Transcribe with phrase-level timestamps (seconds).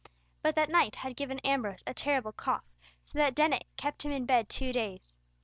[0.41, 2.63] But that night had given Ambrose a terrible cough,
[3.03, 5.15] so that Dennet kept him in bed two days.